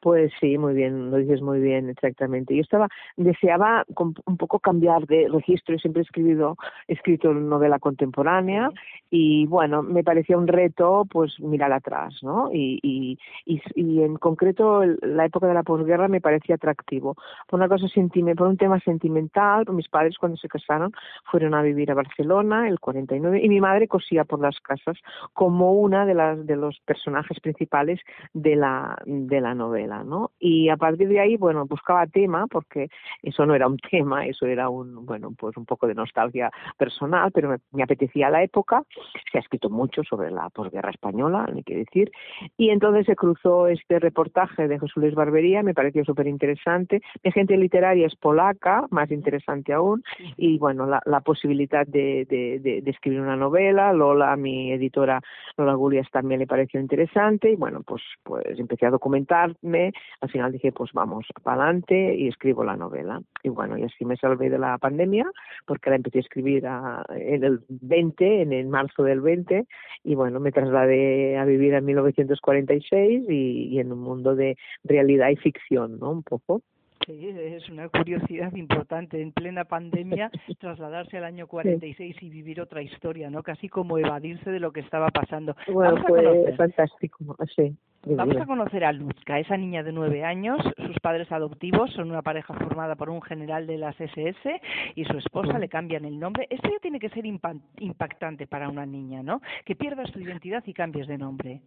Pues 0.00 0.32
sí, 0.40 0.58
muy 0.58 0.74
bien, 0.74 1.10
lo 1.10 1.16
dices 1.16 1.42
muy 1.42 1.60
bien, 1.60 1.88
exactamente. 1.88 2.54
Yo 2.54 2.62
estaba, 2.62 2.88
deseaba 3.16 3.84
un 3.96 4.36
poco 4.36 4.58
cambiar 4.58 5.06
de 5.06 5.28
registro, 5.28 5.74
yo 5.74 5.78
siempre 5.78 6.02
he 6.02 6.04
escrito, 6.04 6.56
he 6.86 6.94
escrito 6.94 7.32
novela 7.34 7.78
contemporánea 7.78 8.70
y 9.10 9.46
bueno, 9.46 9.82
me 9.82 10.04
parecía 10.04 10.36
un 10.36 10.46
reto 10.46 11.06
pues 11.10 11.38
mirar 11.40 11.72
atrás, 11.72 12.14
¿no? 12.22 12.50
Y, 12.52 12.78
y, 12.82 13.18
y, 13.46 13.60
y 13.74 14.02
en 14.02 14.16
concreto 14.16 14.84
la 14.84 15.24
época 15.24 15.46
de 15.46 15.54
la 15.54 15.62
posguerra 15.62 16.08
me 16.08 16.20
parecía 16.20 16.56
atractivo. 16.56 17.16
Por 17.46 17.58
una 17.58 17.68
cosa 17.68 17.88
sentimental, 17.88 18.36
por 18.36 18.48
un 18.48 18.56
tema 18.56 18.80
sentimental, 18.80 19.64
mis 19.72 19.88
padres 19.88 20.18
cuando 20.18 20.36
se 20.36 20.48
casaron 20.48 20.92
fueron 21.24 21.54
a 21.54 21.62
vivir 21.62 21.90
a 21.90 21.94
Barcelona 21.94 22.68
el 22.68 22.78
49 22.80 23.40
y 23.42 23.48
mi 23.48 23.60
madre 23.60 23.88
cosía 23.88 24.24
por 24.24 24.40
las 24.40 24.58
casas 24.60 24.96
como 25.32 25.72
una 25.72 26.06
de 26.06 26.14
las 26.14 26.46
de 26.46 26.56
los 26.56 26.78
personajes 26.80 27.40
principales 27.40 28.00
de 28.34 28.56
la 28.56 28.96
de 29.28 29.40
la 29.40 29.54
novela, 29.54 30.02
¿no? 30.04 30.32
Y 30.38 30.68
a 30.68 30.76
partir 30.76 31.08
de 31.08 31.20
ahí, 31.20 31.36
bueno, 31.36 31.66
buscaba 31.66 32.06
tema, 32.06 32.46
porque 32.46 32.88
eso 33.22 33.46
no 33.46 33.54
era 33.54 33.66
un 33.66 33.78
tema, 33.78 34.26
eso 34.26 34.46
era 34.46 34.68
un, 34.68 35.06
bueno, 35.06 35.32
pues 35.38 35.56
un 35.56 35.64
poco 35.64 35.86
de 35.86 35.94
nostalgia 35.94 36.50
personal, 36.76 37.30
pero 37.32 37.56
me, 37.72 37.82
apetecía 37.82 38.30
la 38.30 38.42
época, 38.42 38.82
se 39.30 39.38
ha 39.38 39.40
escrito 39.40 39.70
mucho 39.70 40.02
sobre 40.02 40.30
la 40.30 40.48
posguerra 40.50 40.90
española, 40.90 41.48
ni 41.52 41.62
que 41.62 41.76
decir, 41.76 42.10
y 42.56 42.70
entonces 42.70 43.06
se 43.06 43.16
cruzó 43.16 43.68
este 43.68 43.98
reportaje 43.98 44.68
de 44.68 44.78
Jesús 44.78 44.96
Luis 44.96 45.14
Barbería, 45.14 45.62
me 45.62 45.74
pareció 45.74 46.04
súper 46.04 46.26
interesante, 46.26 47.00
mi 47.22 47.32
gente 47.32 47.56
literaria 47.56 48.06
es 48.06 48.16
polaca, 48.16 48.86
más 48.90 49.10
interesante 49.10 49.72
aún, 49.72 50.02
y 50.36 50.58
bueno, 50.58 50.86
la, 50.86 51.00
la 51.04 51.20
posibilidad 51.20 51.86
de, 51.86 52.26
de, 52.28 52.58
de, 52.60 52.90
escribir 52.90 53.20
una 53.20 53.36
novela, 53.36 53.92
Lola, 53.92 54.36
mi 54.36 54.72
editora 54.72 55.20
Lola 55.56 55.74
Gulias 55.74 56.10
también 56.10 56.40
le 56.40 56.46
pareció 56.46 56.80
interesante, 56.80 57.52
y 57.52 57.56
bueno, 57.56 57.82
pues, 57.86 58.02
pues 58.22 58.58
empecé 58.58 58.86
a 58.86 58.90
documentarme, 59.18 59.92
al 60.20 60.30
final 60.30 60.52
dije, 60.52 60.72
pues 60.72 60.92
vamos 60.92 61.26
para 61.42 61.64
adelante 61.64 62.14
y 62.14 62.28
escribo 62.28 62.64
la 62.64 62.76
novela. 62.76 63.20
Y 63.42 63.48
bueno, 63.48 63.76
y 63.76 63.84
así 63.84 64.04
me 64.04 64.16
salvé 64.16 64.50
de 64.50 64.58
la 64.58 64.78
pandemia, 64.78 65.26
porque 65.66 65.90
la 65.90 65.96
empecé 65.96 66.18
a 66.18 66.22
escribir 66.22 66.64
en 67.10 67.44
el 67.44 67.60
20, 67.68 68.42
en 68.42 68.52
el 68.52 68.66
marzo 68.66 69.02
del 69.02 69.20
20, 69.20 69.66
y 70.04 70.14
bueno, 70.14 70.40
me 70.40 70.52
trasladé 70.52 71.38
a 71.38 71.44
vivir 71.44 71.74
en 71.74 71.84
1946 71.84 73.24
y, 73.28 73.68
y 73.70 73.80
en 73.80 73.92
un 73.92 74.00
mundo 74.00 74.34
de 74.34 74.56
realidad 74.84 75.30
y 75.30 75.36
ficción, 75.36 75.98
¿no? 75.98 76.10
Un 76.10 76.22
poco. 76.22 76.62
Sí, 77.08 77.26
es 77.26 77.66
una 77.70 77.88
curiosidad 77.88 78.52
importante 78.52 79.22
en 79.22 79.32
plena 79.32 79.64
pandemia 79.64 80.30
trasladarse 80.60 81.16
al 81.16 81.24
año 81.24 81.46
46 81.46 82.16
y 82.20 82.28
vivir 82.28 82.60
otra 82.60 82.82
historia, 82.82 83.30
¿no? 83.30 83.42
Casi 83.42 83.70
como 83.70 83.96
evadirse 83.96 84.50
de 84.50 84.60
lo 84.60 84.72
que 84.72 84.80
estaba 84.80 85.08
pasando. 85.08 85.56
Bueno, 85.72 86.04
fue 86.06 86.54
fantástico, 86.54 87.34
sí. 87.56 87.74
Vamos 88.04 88.36
a 88.36 88.44
conocer 88.44 88.84
a 88.84 88.92
Luzca, 88.92 89.38
esa 89.38 89.56
niña 89.56 89.82
de 89.82 89.92
nueve 89.92 90.22
años. 90.22 90.58
Sus 90.86 91.00
padres 91.00 91.32
adoptivos 91.32 91.90
son 91.94 92.10
una 92.10 92.20
pareja 92.20 92.52
formada 92.52 92.94
por 92.94 93.08
un 93.08 93.22
general 93.22 93.66
de 93.66 93.78
las 93.78 93.98
SS 93.98 94.60
y 94.94 95.04
su 95.06 95.16
esposa 95.16 95.58
le 95.58 95.70
cambian 95.70 96.04
el 96.04 96.18
nombre. 96.18 96.46
Esto 96.50 96.68
ya 96.68 96.78
tiene 96.78 97.00
que 97.00 97.08
ser 97.08 97.24
impactante 97.24 98.46
para 98.46 98.68
una 98.68 98.84
niña, 98.84 99.22
¿no? 99.22 99.40
Que 99.64 99.74
pierdas 99.76 100.12
tu 100.12 100.20
identidad 100.20 100.62
y 100.66 100.74
cambies 100.74 101.06
de 101.06 101.16
nombre. 101.16 101.62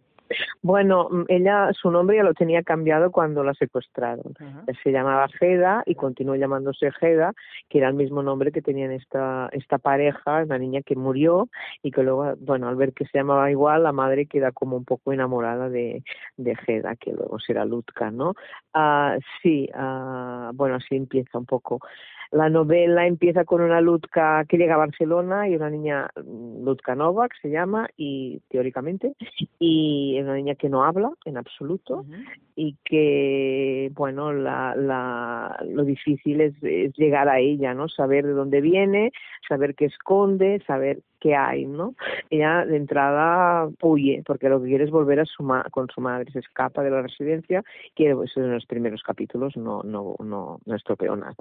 Bueno, 0.62 1.08
mm, 1.10 1.24
ella, 1.28 1.70
su 1.72 1.90
nombre 1.90 2.16
ya 2.16 2.22
lo 2.22 2.34
tenía 2.34 2.62
cambiado 2.62 3.10
cuando 3.10 3.44
la 3.44 3.54
secuestraron. 3.54 4.34
Se 4.82 4.90
llamaba 4.90 5.28
Geda 5.28 5.82
y 5.86 5.94
continuó 5.94 6.34
llamándose 6.36 6.90
Geda, 6.92 7.32
que 7.68 7.78
era 7.78 7.88
el 7.88 7.94
mismo 7.94 8.22
nombre 8.22 8.52
que 8.52 8.62
tenían 8.62 8.92
esta, 8.92 9.48
esta 9.52 9.78
pareja, 9.78 10.42
una 10.42 10.58
niña 10.58 10.82
que 10.82 10.96
murió 10.96 11.48
y 11.82 11.90
que 11.90 12.02
luego, 12.02 12.34
bueno, 12.38 12.68
al 12.68 12.76
ver 12.76 12.92
que 12.92 13.06
se 13.06 13.18
llamaba 13.18 13.50
igual, 13.50 13.82
la 13.82 13.92
madre 13.92 14.26
queda 14.26 14.52
como 14.52 14.76
un 14.76 14.84
poco 14.84 15.12
enamorada 15.12 15.68
de, 15.68 16.02
de 16.36 16.56
Geda, 16.56 16.96
que 16.96 17.12
luego 17.12 17.38
será 17.38 17.64
Lutka, 17.64 18.10
¿no? 18.10 18.34
Ah, 18.74 19.16
sí, 19.42 19.68
ah, 19.74 20.50
bueno, 20.54 20.76
así 20.76 20.96
empieza 20.96 21.38
un 21.38 21.46
poco. 21.46 21.80
La 22.32 22.48
novela 22.48 23.06
empieza 23.06 23.44
con 23.44 23.60
una 23.60 23.82
Lutka 23.82 24.44
que 24.48 24.56
llega 24.56 24.74
a 24.74 24.78
Barcelona 24.78 25.48
y 25.48 25.54
una 25.54 25.68
niña, 25.68 26.08
mm, 26.16 26.64
Lutka 26.64 26.94
Novak 26.94 27.32
se 27.40 27.50
llama, 27.50 27.88
y 27.96 28.40
teóricamente, 28.48 29.14
y 29.58 30.16
es 30.16 30.24
una 30.24 30.34
niña 30.34 30.54
que 30.54 30.70
no 30.70 30.84
habla 30.84 31.12
en 31.26 31.36
absoluto 31.36 32.04
y 32.56 32.76
que, 32.84 33.90
bueno, 33.94 34.32
la, 34.32 34.74
la, 34.74 35.62
lo 35.68 35.84
difícil 35.84 36.40
es, 36.40 36.54
es 36.62 36.94
llegar 36.96 37.28
a 37.28 37.38
ella, 37.38 37.74
¿no? 37.74 37.88
Saber 37.88 38.26
de 38.26 38.32
dónde 38.32 38.60
viene, 38.60 39.12
saber 39.46 39.74
qué 39.74 39.86
esconde, 39.86 40.62
saber 40.66 41.00
que 41.22 41.36
hay, 41.36 41.66
¿no? 41.66 41.94
Ella 42.30 42.66
de 42.66 42.76
entrada 42.76 43.70
huye 43.80 44.24
porque 44.26 44.48
lo 44.48 44.60
que 44.60 44.68
quiere 44.68 44.84
es 44.84 44.90
volver 44.90 45.20
a 45.20 45.24
su 45.24 45.46
con 45.70 45.88
su 45.88 46.00
madre, 46.00 46.32
se 46.32 46.40
escapa 46.40 46.82
de 46.82 46.90
la 46.90 47.00
residencia, 47.00 47.62
quiere, 47.94 48.16
pues 48.16 48.36
en 48.36 48.50
los 48.52 48.66
primeros 48.66 49.02
capítulos 49.04 49.56
no 49.56 49.82
no 49.84 50.16
no, 50.18 50.58
no 50.66 50.74
estropeó 50.74 51.14
nada. 51.14 51.36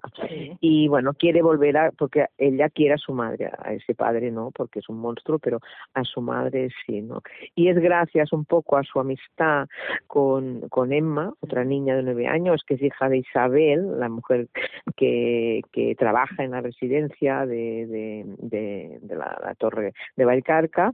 Y 0.60 0.81
bueno, 0.88 1.14
quiere 1.14 1.42
volver 1.42 1.78
a, 1.78 1.92
porque 1.92 2.28
ella 2.38 2.70
quiere 2.70 2.96
a 2.96 2.98
su 2.98 3.14
madre, 3.14 3.52
a 3.58 3.74
ese 3.74 3.96
padre 3.96 4.32
no, 4.32 4.52
porque 4.52 4.80
es 4.80 4.90
un 4.90 5.00
monstruo, 5.00 5.40
pero 5.40 5.60
a 5.94 6.04
su 6.04 6.22
madre 6.22 6.70
sí, 6.86 7.02
¿no? 7.02 7.22
Y 7.56 7.70
es 7.70 7.78
gracias 7.78 8.32
un 8.34 8.46
poco 8.46 8.78
a 8.78 8.84
su 8.84 9.00
amistad 9.00 9.68
con, 10.08 10.68
con 10.70 10.94
Emma, 10.94 11.34
otra 11.40 11.64
niña 11.64 11.96
de 11.96 12.04
nueve 12.04 12.28
años, 12.28 12.64
que 12.66 12.76
es 12.76 12.82
hija 12.82 13.10
de 13.10 13.18
Isabel, 13.18 14.00
la 14.00 14.10
mujer 14.10 14.48
que, 14.96 15.62
que 15.72 15.96
trabaja 15.96 16.44
en 16.44 16.52
la 16.52 16.62
residencia 16.62 17.46
de, 17.46 17.88
de, 17.88 19.00
de, 19.02 19.16
la 19.16 19.56
torre 19.58 19.94
de 20.16 20.26
Valcarca 20.26 20.92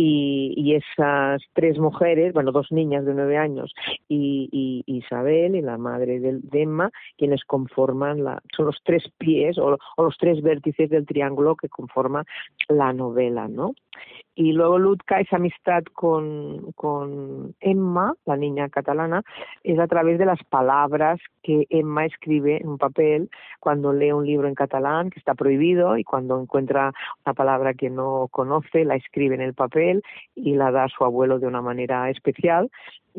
y, 0.00 0.74
esas 0.74 1.42
tres 1.54 1.76
mujeres, 1.78 2.32
bueno, 2.32 2.52
dos 2.52 2.70
niñas 2.70 3.04
de 3.04 3.14
nueve 3.14 3.36
años 3.36 3.74
y, 4.08 4.84
Isabel 4.86 5.56
y 5.56 5.60
la 5.60 5.76
madre 5.76 6.20
de, 6.20 6.40
Emma, 6.52 6.90
quienes 7.16 7.44
conforman 7.44 8.22
la, 8.22 8.40
son 8.56 8.66
los 8.66 8.78
tres 8.84 9.02
pies 9.18 9.58
o, 9.58 9.76
o, 9.96 10.02
los 10.02 10.16
tres 10.16 10.40
vértices 10.40 10.88
del 10.88 11.04
triángulo 11.04 11.56
que 11.56 11.68
conforman 11.68 12.24
la 12.68 12.92
novela, 12.92 13.48
¿no? 13.48 13.74
Y 14.36 14.52
luego 14.52 14.78
Lutka, 14.78 15.18
esa 15.18 15.36
amistad 15.36 15.82
con, 15.92 16.70
con 16.72 17.56
Emma, 17.58 18.14
la 18.24 18.36
niña 18.36 18.68
catalana, 18.68 19.22
es 19.64 19.80
a 19.80 19.88
través 19.88 20.16
de 20.18 20.26
las 20.26 20.38
palabras 20.44 21.18
que 21.42 21.66
Emma 21.70 22.06
escribe 22.06 22.58
en 22.58 22.68
un 22.68 22.78
papel 22.78 23.30
cuando 23.58 23.92
lee 23.92 24.12
un 24.12 24.24
libro 24.24 24.46
en 24.46 24.54
catalán 24.54 25.10
que 25.10 25.18
está 25.18 25.34
prohibido 25.34 25.96
y 25.96 26.04
cuando 26.04 26.40
encuentra 26.40 26.92
una 27.26 27.34
palabra 27.34 27.74
que 27.74 27.90
no 27.90 28.28
conoce, 28.30 28.84
la 28.84 28.94
escribe 28.94 29.34
en 29.34 29.40
el 29.40 29.54
papel 29.54 29.87
y 30.34 30.54
la 30.54 30.70
da 30.70 30.84
a 30.84 30.88
su 30.88 31.04
abuelo 31.04 31.38
de 31.38 31.46
una 31.46 31.62
manera 31.62 32.10
especial 32.10 32.70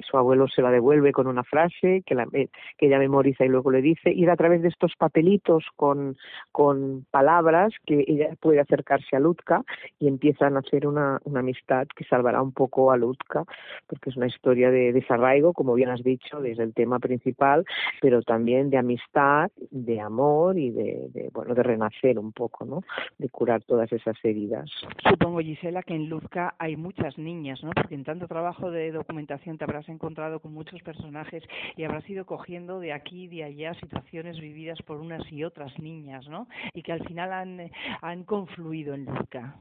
su 0.01 0.17
abuelo 0.17 0.47
se 0.47 0.61
la 0.61 0.71
devuelve 0.71 1.11
con 1.11 1.27
una 1.27 1.43
frase 1.43 2.03
que, 2.05 2.15
la, 2.15 2.25
que 2.27 2.49
ella 2.79 2.99
memoriza 2.99 3.45
y 3.45 3.49
luego 3.49 3.71
le 3.71 3.81
dice, 3.81 4.11
y 4.11 4.27
a 4.27 4.35
través 4.35 4.61
de 4.61 4.69
estos 4.69 4.95
papelitos 4.95 5.65
con, 5.75 6.17
con 6.51 7.05
palabras 7.11 7.73
que 7.85 8.03
ella 8.07 8.29
puede 8.39 8.59
acercarse 8.59 9.15
a 9.15 9.19
Lutka 9.19 9.63
y 9.99 10.07
empiezan 10.07 10.55
a 10.55 10.59
hacer 10.59 10.87
una, 10.87 11.19
una 11.23 11.39
amistad 11.39 11.87
que 11.95 12.05
salvará 12.05 12.41
un 12.41 12.51
poco 12.51 12.91
a 12.91 12.97
Lutka, 12.97 13.43
porque 13.87 14.09
es 14.09 14.17
una 14.17 14.27
historia 14.27 14.71
de 14.71 14.93
desarraigo, 14.93 15.53
como 15.53 15.73
bien 15.73 15.89
has 15.89 16.03
dicho, 16.03 16.39
desde 16.39 16.63
el 16.63 16.73
tema 16.73 16.99
principal, 16.99 17.65
pero 18.01 18.21
también 18.21 18.69
de 18.69 18.77
amistad, 18.77 19.49
de 19.71 19.99
amor 19.99 20.57
y 20.57 20.71
de, 20.71 21.09
de 21.13 21.29
bueno, 21.33 21.53
de 21.55 21.63
renacer 21.63 22.19
un 22.19 22.31
poco, 22.31 22.65
¿no? 22.65 22.81
De 23.17 23.29
curar 23.29 23.63
todas 23.63 23.91
esas 23.91 24.15
heridas. 24.23 24.69
Supongo, 25.07 25.39
Gisela, 25.39 25.83
que 25.83 25.95
en 25.95 26.09
Lutka 26.09 26.55
hay 26.59 26.75
muchas 26.75 27.17
niñas, 27.17 27.63
¿no? 27.63 27.71
Porque 27.71 27.95
en 27.95 28.03
tanto 28.03 28.27
trabajo 28.27 28.69
de 28.69 28.91
documentación 28.91 29.57
te 29.57 29.63
habrás 29.63 29.87
encontrado 29.89 30.39
con 30.39 30.53
muchos 30.53 30.81
personajes 30.83 31.43
y 31.75 31.83
habrás 31.83 32.07
ido 32.09 32.25
cogiendo 32.25 32.79
de 32.79 32.93
aquí 32.93 33.23
y 33.23 33.27
de 33.27 33.43
allá 33.45 33.73
situaciones 33.75 34.39
vividas 34.39 34.81
por 34.83 34.97
unas 34.97 35.29
y 35.31 35.43
otras 35.43 35.77
niñas, 35.79 36.27
¿no? 36.27 36.47
Y 36.73 36.83
que 36.83 36.91
al 36.91 37.03
final 37.07 37.31
han, 37.31 37.71
han 38.01 38.23
confluido 38.25 38.93
en 38.93 39.05
Luca. 39.05 39.55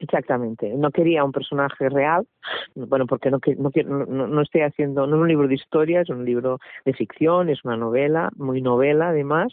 Exactamente. 0.00 0.68
No 0.74 0.90
quería 0.90 1.24
un 1.24 1.32
personaje 1.32 1.88
real, 1.88 2.26
bueno, 2.74 3.06
porque 3.06 3.30
no, 3.30 3.38
no, 3.56 3.70
no, 4.06 4.26
no 4.26 4.42
estoy 4.42 4.62
haciendo, 4.62 5.06
no 5.06 5.16
es 5.16 5.22
un 5.22 5.28
libro 5.28 5.48
de 5.48 5.54
historia, 5.54 6.00
es 6.00 6.08
un 6.08 6.24
libro 6.24 6.58
de 6.84 6.92
ficción, 6.92 7.48
es 7.48 7.64
una 7.64 7.76
novela, 7.76 8.30
muy 8.36 8.60
novela 8.60 9.10
además, 9.10 9.52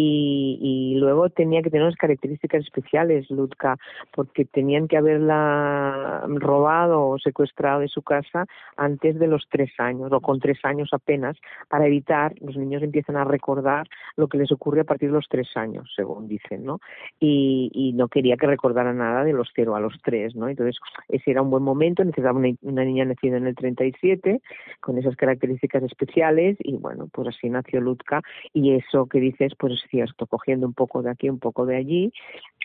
y, 0.00 0.58
y 0.60 0.94
luego 0.94 1.28
tenía 1.28 1.60
que 1.60 1.70
tener 1.70 1.84
unas 1.84 1.98
características 1.98 2.62
especiales, 2.62 3.28
Ludka, 3.30 3.76
porque 4.14 4.44
tenían 4.44 4.86
que 4.86 4.96
haberla 4.96 6.22
robado 6.28 7.08
o 7.08 7.18
secuestrado 7.18 7.80
de 7.80 7.88
su 7.88 8.02
casa 8.02 8.46
antes 8.76 9.18
de 9.18 9.26
los 9.26 9.48
tres 9.50 9.72
años, 9.78 10.12
o 10.12 10.20
con 10.20 10.38
tres 10.38 10.58
años 10.62 10.90
apenas, 10.92 11.36
para 11.68 11.86
evitar, 11.86 12.32
los 12.40 12.56
niños 12.56 12.84
empiezan 12.84 13.16
a 13.16 13.24
recordar 13.24 13.88
lo 14.14 14.28
que 14.28 14.38
les 14.38 14.52
ocurre 14.52 14.82
a 14.82 14.84
partir 14.84 15.08
de 15.08 15.16
los 15.16 15.26
tres 15.28 15.48
años, 15.56 15.90
según 15.96 16.28
dicen, 16.28 16.64
¿no? 16.64 16.78
Y, 17.18 17.68
y 17.74 17.92
no 17.92 18.06
quería 18.06 18.36
que 18.36 18.46
recordara 18.46 18.92
nada 18.92 19.24
de 19.24 19.32
los 19.32 19.48
cero 19.52 19.74
a 19.74 19.80
los 19.80 20.00
tres, 20.04 20.36
¿no? 20.36 20.48
Entonces, 20.48 20.76
ese 21.08 21.32
era 21.32 21.42
un 21.42 21.50
buen 21.50 21.64
momento, 21.64 22.04
necesitaba 22.04 22.38
una, 22.38 22.54
una 22.62 22.84
niña 22.84 23.04
nacida 23.04 23.36
en 23.36 23.48
el 23.48 23.56
37, 23.56 24.42
con 24.80 24.96
esas 24.96 25.16
características 25.16 25.82
especiales, 25.82 26.56
y 26.60 26.76
bueno, 26.76 27.08
pues 27.12 27.26
así 27.26 27.50
nació 27.50 27.80
Lutka, 27.80 28.22
y 28.52 28.74
eso 28.74 29.06
que 29.06 29.18
dices, 29.18 29.54
pues 29.58 29.72
es 29.72 29.87
cierto, 29.90 30.26
cogiendo 30.26 30.66
un 30.66 30.74
poco 30.74 31.02
de 31.02 31.10
aquí, 31.10 31.28
un 31.28 31.38
poco 31.38 31.66
de 31.66 31.76
allí, 31.76 32.12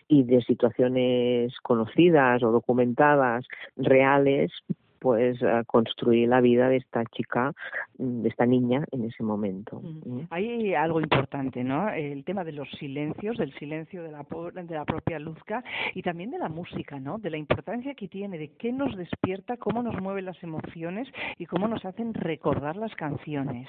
y 0.07 0.23
de 0.23 0.41
situaciones 0.43 1.53
conocidas 1.61 2.43
o 2.43 2.51
documentadas, 2.51 3.45
reales, 3.77 4.51
pues 5.03 5.37
construir 5.67 6.29
la 6.29 6.39
vida 6.39 6.69
de 6.69 6.77
esta 6.77 7.03
chica, 7.03 7.53
de 7.97 8.29
esta 8.29 8.45
niña 8.45 8.85
en 8.91 9.03
ese 9.03 9.21
momento. 9.21 9.81
Hay 10.29 10.73
algo 10.75 11.01
importante, 11.01 11.61
¿no? 11.61 11.89
El 11.89 12.23
tema 12.23 12.45
de 12.45 12.53
los 12.53 12.69
silencios, 12.79 13.37
del 13.37 13.53
silencio 13.55 14.01
de 14.01 14.11
la, 14.11 14.25
de 14.53 14.75
la 14.75 14.85
propia 14.85 15.19
Luzca 15.19 15.61
y 15.93 16.03
también 16.03 16.31
de 16.31 16.37
la 16.39 16.47
música, 16.47 17.01
¿no? 17.01 17.17
De 17.17 17.29
la 17.29 17.37
importancia 17.37 17.95
que 17.95 18.07
tiene, 18.07 18.37
de 18.37 18.51
qué 18.57 18.71
nos 18.71 18.95
despierta, 18.95 19.57
cómo 19.57 19.83
nos 19.83 20.01
mueven 20.01 20.23
las 20.23 20.41
emociones 20.41 21.09
y 21.37 21.47
cómo 21.47 21.67
nos 21.67 21.83
hacen 21.83 22.13
recordar 22.13 22.77
las 22.77 22.95
canciones. 22.95 23.67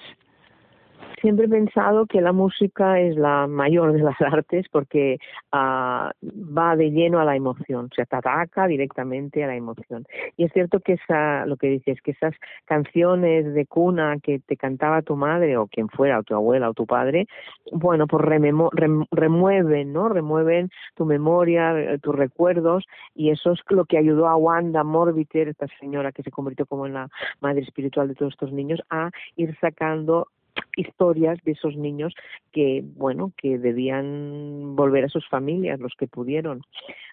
Siempre 1.24 1.46
he 1.46 1.48
pensado 1.48 2.04
que 2.04 2.20
la 2.20 2.32
música 2.32 3.00
es 3.00 3.16
la 3.16 3.46
mayor 3.46 3.94
de 3.94 4.00
las 4.00 4.20
artes 4.20 4.66
porque 4.70 5.16
uh, 5.54 6.12
va 6.20 6.76
de 6.76 6.90
lleno 6.90 7.18
a 7.18 7.24
la 7.24 7.34
emoción, 7.34 7.88
o 7.90 7.94
sea, 7.94 8.04
te 8.04 8.16
ataca 8.16 8.66
directamente 8.66 9.42
a 9.42 9.46
la 9.46 9.56
emoción. 9.56 10.04
Y 10.36 10.44
es 10.44 10.52
cierto 10.52 10.80
que 10.80 10.92
esa, 10.92 11.46
lo 11.46 11.56
que 11.56 11.68
dices, 11.68 12.02
que 12.02 12.10
esas 12.10 12.34
canciones 12.66 13.54
de 13.54 13.64
cuna 13.64 14.18
que 14.22 14.38
te 14.40 14.58
cantaba 14.58 15.00
tu 15.00 15.16
madre 15.16 15.56
o 15.56 15.66
quien 15.66 15.88
fuera, 15.88 16.18
o 16.18 16.24
tu 16.24 16.34
abuela 16.34 16.68
o 16.68 16.74
tu 16.74 16.84
padre, 16.84 17.26
bueno, 17.72 18.06
pues 18.06 18.22
rememo, 18.22 18.68
rem, 18.74 19.06
remueven, 19.10 19.94
¿no? 19.94 20.10
Remueven 20.10 20.68
tu 20.94 21.06
memoria, 21.06 21.96
tus 22.02 22.14
recuerdos 22.14 22.84
y 23.14 23.30
eso 23.30 23.52
es 23.52 23.60
lo 23.70 23.86
que 23.86 23.96
ayudó 23.96 24.28
a 24.28 24.36
Wanda 24.36 24.84
Morbiter, 24.84 25.48
esta 25.48 25.68
señora 25.80 26.12
que 26.12 26.22
se 26.22 26.30
convirtió 26.30 26.66
como 26.66 26.86
en 26.86 26.92
la 26.92 27.08
madre 27.40 27.62
espiritual 27.62 28.08
de 28.08 28.14
todos 28.14 28.34
estos 28.34 28.52
niños, 28.52 28.82
a 28.90 29.08
ir 29.36 29.56
sacando 29.58 30.28
historias 30.76 31.38
de 31.44 31.52
esos 31.52 31.76
niños 31.76 32.14
que, 32.52 32.82
bueno, 32.84 33.32
que 33.36 33.58
debían 33.58 34.76
volver 34.76 35.04
a 35.04 35.08
sus 35.08 35.28
familias, 35.28 35.80
los 35.80 35.94
que 35.98 36.06
pudieron. 36.06 36.62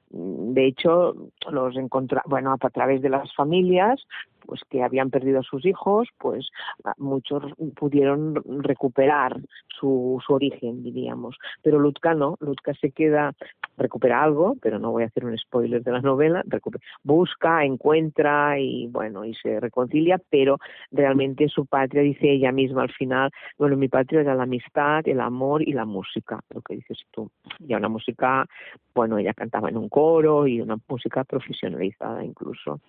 De 0.10 0.66
hecho, 0.66 1.16
los 1.50 1.76
bueno, 2.26 2.56
a 2.60 2.70
través 2.70 3.02
de 3.02 3.10
las 3.10 3.34
familias, 3.34 4.06
pues 4.46 4.62
que 4.70 4.84
habían 4.84 5.10
perdido 5.10 5.40
a 5.40 5.44
sus 5.44 5.66
hijos, 5.66 6.10
pues 6.18 6.50
muchos 6.98 7.44
pudieron 7.76 8.36
recuperar 8.64 9.40
su, 9.68 10.22
su 10.26 10.34
origen, 10.34 10.84
diríamos. 10.84 11.38
Pero 11.62 11.80
Lutka 11.80 12.14
no, 12.14 12.36
Lutka 12.42 12.74
se 12.74 12.92
queda, 12.92 13.34
recupera 13.78 14.24
algo, 14.24 14.56
pero 14.62 14.80
no 14.80 14.92
voy 14.92 15.04
a 15.04 15.08
hacer 15.08 15.26
un 15.26 15.38
spoiler 15.38 15.84
de 15.84 15.92
la 15.92 16.02
novela, 16.02 16.44
busca, 17.04 17.64
encuentra 17.66 18.60
y 18.60 18.88
bueno, 18.88 19.26
y 19.26 19.34
se 19.36 19.60
reconcilia, 19.60 20.20
pero 20.30 20.58
realmente 20.92 21.48
su 21.50 21.66
patria, 21.66 22.02
dice 22.02 22.30
ella 22.30 22.52
misma 22.52 22.84
al 22.84 22.92
final, 22.92 23.32
bueno, 23.58 23.78
mi 23.78 23.88
patria 23.88 24.22
era 24.22 24.36
la 24.36 24.44
amistad, 24.44 25.08
el 25.08 25.20
amor 25.20 25.62
y 25.62 25.74
la 25.74 25.86
música, 25.86 26.40
lo 26.54 26.62
que 26.62 26.76
dices 26.76 27.00
tú. 27.12 27.30
Y 27.60 27.74
una 27.74 27.90
música, 27.90 28.46
bueno, 28.94 29.18
ella 29.18 29.34
cantaba 29.34 29.70
en 29.70 29.78
un 29.78 29.90
coro 29.90 30.48
y 30.48 30.62
una 30.62 30.78
música 30.88 31.24
profesionalizada 31.24 32.24
incluso. 32.24 32.80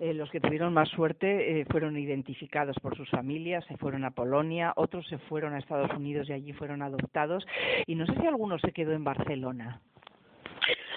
Eh, 0.00 0.14
los 0.14 0.30
que 0.30 0.40
tuvieron 0.40 0.72
más 0.72 0.88
suerte 0.88 1.60
eh, 1.60 1.64
fueron 1.70 1.96
identificados 1.96 2.76
por 2.80 2.96
sus 2.96 3.08
familias, 3.10 3.64
se 3.66 3.76
fueron 3.76 4.04
a 4.04 4.10
Polonia, 4.10 4.72
otros 4.76 5.06
se 5.08 5.18
fueron 5.18 5.54
a 5.54 5.58
Estados 5.58 5.90
Unidos 5.96 6.28
y 6.28 6.32
allí 6.32 6.52
fueron 6.52 6.82
adoptados. 6.82 7.46
Y 7.86 7.94
no 7.94 8.06
sé 8.06 8.14
si 8.20 8.26
alguno 8.26 8.58
se 8.58 8.72
quedó 8.72 8.92
en 8.92 9.04
Barcelona. 9.04 9.80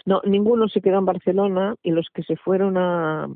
No, 0.05 0.21
ninguno 0.25 0.67
se 0.67 0.81
quedó 0.81 0.99
en 0.99 1.05
Barcelona 1.05 1.75
y 1.83 1.91
los 1.91 2.07
que 2.13 2.23
se 2.23 2.35
fueron 2.35 2.77
a, 2.77 3.27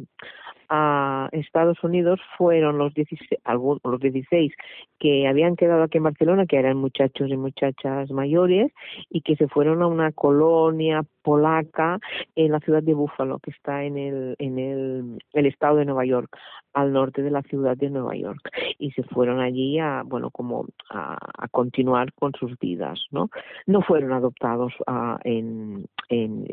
Estados 1.32 1.84
Unidos 1.84 2.20
fueron 2.40 2.80
los 2.80 2.94
16, 2.96 3.40
algunos, 3.44 3.82
los 3.84 4.00
16 4.00 4.52
que 4.98 5.28
habían 5.28 5.56
quedado 5.56 5.84
aquí 5.84 6.00
en 6.00 6.06
Barcelona, 6.06 6.48
que 6.48 6.58
eran 6.58 6.78
muchachos 6.78 7.30
y 7.30 7.38
muchachas 7.38 8.10
mayores, 8.10 8.72
y 9.10 9.22
que 9.22 9.36
se 9.36 9.48
fueron 9.48 9.84
a 9.84 9.88
una 9.88 10.12
colonia 10.12 11.04
polaca 11.22 12.00
en 12.36 12.52
la 12.52 12.60
ciudad 12.62 12.82
de 12.82 12.96
Búfalo, 12.96 13.38
que 13.40 13.52
está 13.52 13.84
en 13.84 13.98
el, 13.98 14.36
en 14.40 14.58
el, 15.34 15.46
estado 15.46 15.78
de 15.78 15.86
Nueva 15.86 16.06
York, 16.06 16.36
al 16.74 16.94
norte 16.94 17.22
de 17.22 17.32
la 17.32 17.44
ciudad 17.44 17.78
de 17.78 17.92
Nueva 17.92 18.16
York. 18.16 18.50
Y 18.80 18.92
se 18.92 19.04
fueron 19.04 19.42
allí 19.42 19.78
a, 19.78 20.02
bueno, 20.04 20.32
como 20.32 20.66
a, 20.90 21.16
a 21.38 21.48
continuar 21.50 22.12
con 22.14 22.32
sus 22.34 22.58
vidas, 22.58 23.00
¿no? 23.12 23.30
No 23.68 23.82
fueron 23.82 24.14
adoptados 24.14 24.74
a, 24.88 25.20
en, 25.24 25.86
en, 26.10 26.46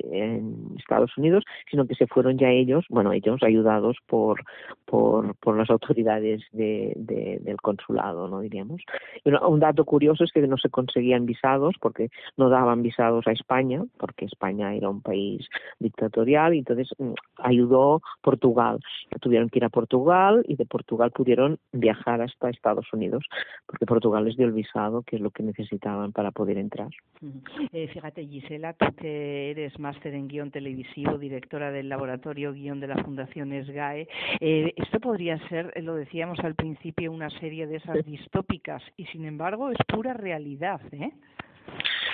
Estados 0.78 1.16
Unidos, 1.16 1.44
sino 1.70 1.86
que 1.86 1.94
se 1.94 2.06
fueron 2.06 2.38
ya 2.38 2.50
ellos, 2.50 2.84
bueno, 2.88 3.12
ellos 3.12 3.42
ayudados 3.42 3.96
por, 4.06 4.42
por, 4.84 5.34
por 5.36 5.56
las 5.56 5.70
autoridades 5.70 6.42
de, 6.52 6.92
de, 6.96 7.38
del 7.40 7.56
consulado, 7.58 8.28
¿no? 8.28 8.40
Diríamos. 8.40 8.82
Y 9.24 9.30
un 9.30 9.60
dato 9.60 9.84
curioso 9.84 10.24
es 10.24 10.32
que 10.32 10.40
no 10.46 10.56
se 10.58 10.70
conseguían 10.70 11.26
visados 11.26 11.74
porque 11.80 12.08
no 12.36 12.48
daban 12.48 12.82
visados 12.82 13.26
a 13.26 13.32
España, 13.32 13.82
porque 13.98 14.24
España 14.24 14.74
era 14.74 14.88
un 14.88 15.00
país 15.00 15.46
dictatorial 15.78 16.54
y 16.54 16.58
entonces 16.58 16.88
mm, 16.98 17.12
ayudó 17.38 18.02
Portugal. 18.22 18.80
Tuvieron 19.20 19.48
que 19.48 19.58
ir 19.58 19.64
a 19.64 19.68
Portugal 19.68 20.44
y 20.48 20.56
de 20.56 20.66
Portugal 20.66 21.10
pudieron 21.10 21.58
viajar 21.72 22.20
hasta 22.20 22.50
Estados 22.50 22.92
Unidos 22.92 23.24
porque 23.66 23.86
Portugal 23.86 24.24
les 24.24 24.36
dio 24.36 24.46
el 24.46 24.52
visado, 24.52 25.02
que 25.02 25.16
es 25.16 25.22
lo 25.22 25.30
que 25.30 25.42
necesitaban 25.42 26.12
para 26.12 26.30
poder 26.30 26.58
entrar. 26.58 26.88
Eh, 27.72 27.88
fíjate, 27.88 28.26
Gisela, 28.26 28.72
tú 28.74 28.86
que 28.96 29.41
eres 29.50 29.78
máster 29.78 30.14
en 30.14 30.28
guion 30.28 30.50
televisivo, 30.50 31.18
directora 31.18 31.70
del 31.70 31.88
laboratorio 31.88 32.52
guion 32.52 32.80
de 32.80 32.88
la 32.88 33.02
Fundación 33.02 33.50
SGAE, 33.50 34.08
eh, 34.40 34.72
esto 34.76 35.00
podría 35.00 35.38
ser, 35.48 35.72
lo 35.82 35.94
decíamos 35.94 36.38
al 36.40 36.54
principio, 36.54 37.12
una 37.12 37.30
serie 37.30 37.66
de 37.66 37.76
esas 37.76 38.04
distópicas 38.04 38.82
y 38.96 39.06
sin 39.06 39.24
embargo 39.24 39.70
es 39.70 39.78
pura 39.86 40.14
realidad, 40.14 40.80
¿eh? 40.92 41.12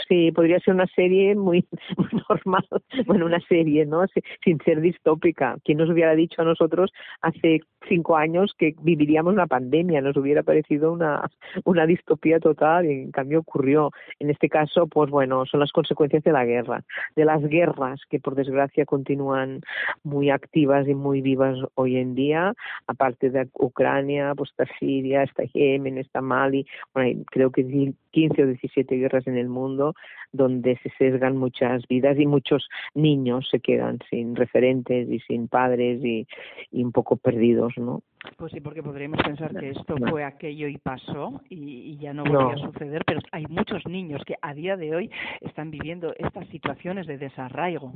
Sí, 0.09 0.33
podría 0.33 0.59
ser 0.61 0.75
una 0.75 0.87
serie 0.87 1.35
muy, 1.35 1.67
muy 1.97 2.23
normal, 2.29 2.67
bueno, 3.07 3.27
una 3.27 3.41
serie, 3.41 3.85
¿no? 3.85 4.07
Sin 4.43 4.59
ser 4.65 4.81
distópica. 4.81 5.57
¿Quién 5.65 5.79
nos 5.79 5.91
hubiera 5.91 6.15
dicho 6.15 6.41
a 6.41 6.47
nosotros 6.47 6.91
hace 7.21 7.61
cinco 7.89 8.17
años 8.17 8.55
que 8.59 8.75
viviríamos 8.83 9.33
una 9.33 9.47
pandemia? 9.47 10.01
Nos 10.01 10.17
hubiera 10.17 10.43
parecido 10.43 10.93
una, 10.93 11.29
una 11.65 11.87
distopía 11.87 12.39
total 12.41 12.87
y 12.87 12.93
en 12.93 13.11
cambio 13.11 13.41
ocurrió. 13.41 13.91
En 14.19 14.31
este 14.31 14.49
caso, 14.49 14.87
pues 14.87 15.11
bueno, 15.11 15.47
son 15.47 15.61
las 15.61 15.73
consecuencias 15.73 16.23
de 16.25 16.33
la 16.33 16.45
guerra, 16.45 16.85
de 17.17 17.25
las 17.25 17.43
guerras 17.43 18.01
que 18.09 18.21
por 18.21 18.35
desgracia 18.35 18.85
continúan 18.85 19.61
muy 20.03 20.31
activas 20.31 20.87
y 20.89 20.95
muy 20.95 21.21
vivas 21.23 21.59
hoy 21.75 21.97
en 21.97 22.15
día, 22.15 22.55
aparte 22.87 23.31
de 23.31 23.49
Ucrania, 23.55 24.35
pues 24.37 24.51
está 24.51 24.67
Siria, 24.79 25.23
está 25.23 25.45
Yemen, 25.45 25.99
está 25.99 26.21
Mali, 26.21 26.67
bueno, 26.95 27.25
creo 27.31 27.51
que 27.51 27.65
15 28.11 28.43
o 28.43 28.47
17 28.47 28.97
guerras 28.97 29.27
en 29.27 29.37
el 29.37 29.49
mundo 29.49 29.95
donde 30.33 30.79
se 30.83 30.91
sesgan 30.99 31.37
muchas 31.37 31.87
vidas 31.89 32.19
y 32.19 32.27
muchos 32.27 32.69
niños 32.95 33.49
se 33.51 33.61
quedan 33.61 33.99
sin 34.11 34.37
referentes 34.37 35.09
y 35.09 35.21
sin 35.21 35.49
padres 35.49 36.05
y, 36.05 36.27
y 36.71 36.85
un 36.85 36.93
poco 36.93 37.17
perdidos, 37.17 37.78
Pues 38.37 38.53
sí, 38.53 38.61
porque 38.61 38.83
podríamos 38.83 39.21
pensar 39.23 39.55
que 39.55 39.71
esto 39.71 39.97
no. 39.99 40.11
fue 40.11 40.25
aquello 40.25 40.69
y 40.69 40.79
pasó 40.79 41.41
y, 41.49 41.93
y 41.93 41.99
ya 41.99 42.13
no 42.13 42.25
volvió 42.25 42.41
no. 42.41 42.51
a 42.51 42.59
suceder, 42.59 43.05
pero 43.07 43.21
hay 43.33 43.47
muchos 43.47 43.87
niños 43.87 44.23
que 44.27 44.37
a 44.43 44.55
día 44.55 44.77
de 44.77 44.95
hoy 44.95 45.11
están 45.41 45.71
viviendo 45.71 46.15
estas 46.19 46.47
situaciones 46.49 47.07
de 47.07 47.19
desarraigo. 47.19 47.95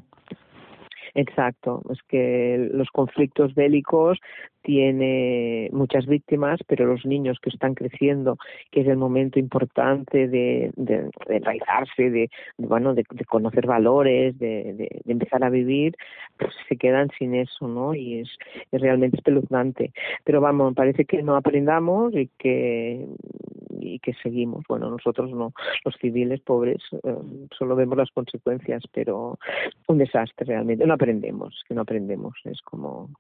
Exacto, 1.15 1.83
es 1.91 1.99
que 2.09 2.69
los 2.73 2.89
conflictos 2.91 3.55
bélicos 3.55 4.19
tiene 4.63 5.69
muchas 5.73 6.07
víctimas, 6.07 6.61
pero 6.67 6.87
los 6.87 7.05
niños 7.05 7.39
que 7.41 7.51
están 7.51 7.75
creciendo, 7.75 8.39
que 8.71 8.83
es 8.83 8.87
el 8.87 8.97
momento 8.97 9.39
importante 9.39 10.29
de, 10.29 10.71
de, 10.77 11.11
de 11.27 11.37
enraizarse, 11.37 12.11
de, 12.11 12.31
bueno, 12.59 12.95
de, 12.95 13.05
de, 13.11 13.25
conocer 13.25 13.67
valores, 13.67 14.39
de, 14.39 15.03
empezar 15.07 15.45
a 15.45 15.51
vivir, 15.51 15.95
pues 16.39 16.53
se 16.69 16.77
quedan 16.77 17.09
sin 17.19 17.35
eso, 17.35 17.67
¿no? 17.67 17.95
Y 17.95 18.21
es, 18.21 18.31
es 18.71 18.81
realmente 18.81 19.17
espeluznante. 19.17 19.93
Pero 20.25 20.41
vamos, 20.41 20.75
parece 20.75 21.05
que 21.05 21.23
no 21.23 21.37
aprendamos 21.37 22.15
y 22.15 22.29
que 22.39 23.07
y 23.83 23.99
que 23.99 24.15
seguimos. 24.23 24.65
Bueno, 24.69 24.91
nosotros 24.91 25.31
no, 25.31 25.53
los 25.85 25.95
civiles 25.97 26.41
pobres, 26.41 26.81
eh, 27.03 27.15
solo 27.57 27.77
vemos 27.77 27.99
las 27.99 28.11
consecuencias, 28.11 28.83
pero 28.93 29.39
un 29.89 29.99
desastre 29.99 30.47
realmente. 30.47 30.87
No 30.87 30.95
aprendemos, 30.95 31.63
que 31.69 31.75
no 31.75 31.83
aprendemos. 31.83 32.35
Es 32.45 32.61
como, 32.63 33.11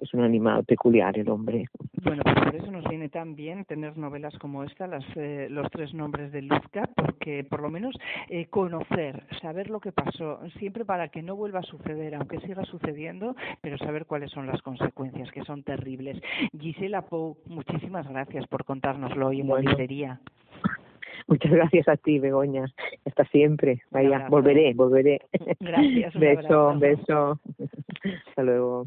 es 0.00 0.12
un 0.14 0.22
animal 0.22 0.64
peculiar 0.64 1.18
el 1.18 1.28
hombre. 1.28 1.66
Bueno, 2.02 2.22
pues 2.24 2.36
por 2.36 2.56
eso 2.56 2.70
nos 2.70 2.84
viene 2.84 3.08
tan 3.08 3.36
bien 3.36 3.64
tener 3.64 3.96
novelas 3.96 4.36
como 4.38 4.64
esta, 4.64 4.86
las, 4.86 5.04
eh, 5.16 5.48
los 5.50 5.70
tres 5.70 5.92
nombres 5.94 6.32
de 6.32 6.42
Luzca, 6.42 6.88
porque 6.94 7.44
por 7.44 7.60
lo 7.60 7.70
menos 7.70 7.94
eh, 8.28 8.46
conocer, 8.46 9.24
saber 9.42 9.70
lo 9.70 9.80
que 9.80 9.92
pasó, 9.92 10.40
siempre 10.58 10.84
para 10.84 11.08
que 11.08 11.22
no 11.22 11.36
vuelva 11.36 11.60
a 11.60 11.62
suceder, 11.62 12.14
aunque 12.14 12.40
siga 12.40 12.64
sucediendo, 12.64 13.34
pero 13.60 13.78
saber 13.78 14.06
cuáles 14.06 14.30
son 14.30 14.46
las 14.46 14.62
consecuencias, 14.62 15.30
que 15.32 15.44
son 15.44 15.62
terribles. 15.62 16.20
Gisela 16.58 17.02
Pou, 17.02 17.36
muchísimas 17.46 18.08
gracias 18.08 18.46
por 18.46 18.64
contárnoslo 18.64 19.28
hoy 19.28 19.40
en 19.40 19.48
bueno. 19.48 19.64
la 19.64 19.70
librería. 19.70 19.97
Muchas 21.26 21.52
gracias 21.52 21.88
a 21.88 21.96
ti, 21.96 22.18
Begoña. 22.18 22.64
Hasta 23.04 23.24
siempre. 23.26 23.82
Vaya, 23.90 24.28
volveré, 24.30 24.72
volveré. 24.74 25.20
Gracias. 25.60 26.14
Un 26.14 26.20
beso, 26.20 26.70
abrazo. 26.70 26.78
beso. 26.78 27.40
Hasta 28.28 28.42
luego. 28.42 28.86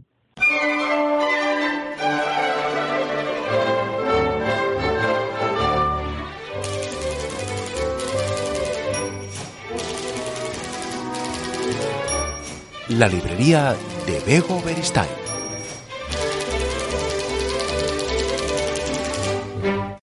La 12.89 13.07
librería 13.07 13.73
de 14.05 14.19
Bego 14.25 14.61
Beristain. 14.65 15.20